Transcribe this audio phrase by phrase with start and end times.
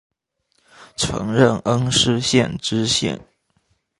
[0.95, 3.21] 曾任恩施县知县。